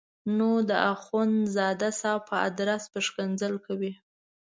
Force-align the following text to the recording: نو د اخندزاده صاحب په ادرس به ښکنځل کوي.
نو 0.37 0.49
د 0.69 0.71
اخندزاده 0.93 1.89
صاحب 2.01 2.21
په 2.29 2.35
ادرس 2.47 2.83
به 2.91 2.99
ښکنځل 3.07 3.53
کوي. 3.65 3.93